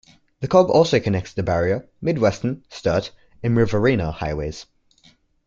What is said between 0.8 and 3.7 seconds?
connects the Barrier, Mid-Western, Sturt, and